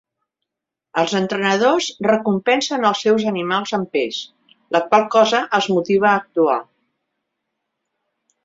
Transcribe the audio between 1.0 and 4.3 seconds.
Els entrenadors recompensen els seus animals amb peix,